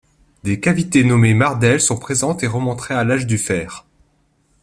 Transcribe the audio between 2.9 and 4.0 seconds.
à l'âge du fer.